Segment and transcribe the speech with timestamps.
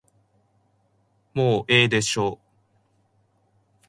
[1.35, 2.47] もうええでしょう。